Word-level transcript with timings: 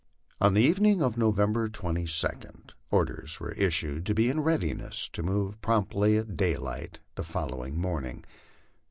On 0.39 0.55
the 0.55 0.63
evening 0.63 1.03
of 1.03 1.15
November 1.15 1.67
22d, 1.67 2.71
orders 2.89 3.39
were 3.39 3.51
issued 3.51 4.03
to 4.07 4.15
be 4.15 4.31
in 4.31 4.39
readiness 4.39 5.07
to 5.09 5.21
move 5.21 5.61
promptly 5.61 6.17
at 6.17 6.35
daylight 6.35 6.97
the 7.13 7.23
following 7.23 7.77
morning. 7.79 8.25